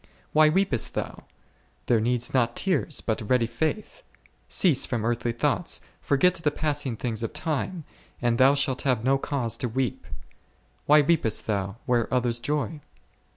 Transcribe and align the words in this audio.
Why 0.33 0.49
weepest 0.49 0.95
thou? 0.95 1.25
there 1.85 2.01
needs 2.01 2.33
not 2.33 2.55
tears, 2.55 3.01
but 3.01 3.29
ready 3.29 3.45
faith; 3.45 4.01
cease 4.47 4.83
from 4.83 5.05
earthly 5.05 5.31
thoughts, 5.31 5.79
forget 6.01 6.33
the 6.33 6.49
passing 6.49 6.97
things 6.97 7.21
of 7.21 7.33
time, 7.33 7.83
and 8.19 8.39
thou 8.39 8.55
shalt 8.55 8.81
have 8.81 9.03
no 9.03 9.19
cause 9.19 9.57
to 9.57 9.69
weep. 9.69 10.07
Why 10.87 11.01
weepest 11.01 11.45
thou, 11.45 11.75
where 11.85 12.11
others 12.11 12.39
joy 12.39 12.81